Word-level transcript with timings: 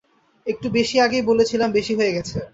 একটু 0.47 0.67
বেশিই 0.75 1.03
আগেই 1.05 1.27
বলেছিলাম 1.29 1.69
বেশি 1.71 1.93
হয়ে 1.99 2.15
গেছে। 2.15 2.37